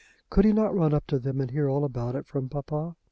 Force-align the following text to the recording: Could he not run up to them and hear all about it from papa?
Could 0.31 0.45
he 0.45 0.51
not 0.51 0.75
run 0.75 0.95
up 0.95 1.05
to 1.09 1.19
them 1.19 1.39
and 1.39 1.51
hear 1.51 1.69
all 1.69 1.85
about 1.85 2.15
it 2.15 2.25
from 2.25 2.49
papa? 2.49 2.95